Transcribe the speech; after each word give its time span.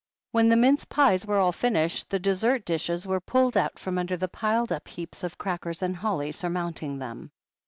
When 0.31 0.49
the 0.49 0.55
mince 0.55 0.83
pies 0.83 1.27
were 1.27 1.37
all 1.37 1.51
finished, 1.51 2.09
the 2.09 2.17
dessert 2.17 2.65
dishes 2.65 3.05
were 3.05 3.19
pulled 3.19 3.55
out 3.55 3.77
from 3.77 3.99
under 3.99 4.17
the 4.17 4.27
piled 4.27 4.71
up 4.71 4.87
heaps 4.87 5.21
of 5.23 5.37
crackers 5.37 5.83
and 5.83 5.95
holly 5.95 6.31
surmotmting 6.31 6.97
them. 6.97 7.29